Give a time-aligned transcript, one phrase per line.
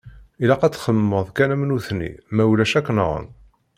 [0.43, 3.25] Ilaq ad txemmemeḍ kan am nutni ma ulac ad k-nɣen.